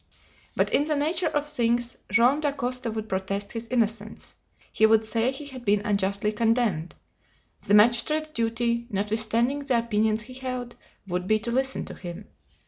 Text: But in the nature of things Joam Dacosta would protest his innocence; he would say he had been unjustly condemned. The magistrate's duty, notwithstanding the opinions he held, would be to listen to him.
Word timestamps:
But 0.55 0.73
in 0.73 0.85
the 0.85 0.95
nature 0.95 1.27
of 1.27 1.45
things 1.45 1.95
Joam 2.09 2.41
Dacosta 2.41 2.89
would 2.89 3.07
protest 3.07 3.51
his 3.51 3.67
innocence; 3.67 4.35
he 4.73 4.87
would 4.87 5.05
say 5.05 5.31
he 5.31 5.45
had 5.45 5.63
been 5.63 5.85
unjustly 5.85 6.31
condemned. 6.31 6.95
The 7.67 7.75
magistrate's 7.75 8.29
duty, 8.31 8.87
notwithstanding 8.89 9.59
the 9.59 9.77
opinions 9.77 10.23
he 10.23 10.33
held, 10.33 10.75
would 11.07 11.27
be 11.27 11.37
to 11.41 11.51
listen 11.51 11.85
to 11.85 11.93
him. 11.93 12.27